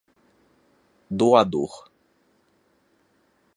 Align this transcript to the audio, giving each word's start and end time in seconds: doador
doador 1.19 1.77